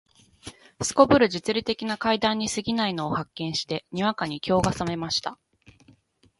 [0.79, 5.37] 頗る実利的な階段に過ぎないのを発見して、にわかに興が覚めました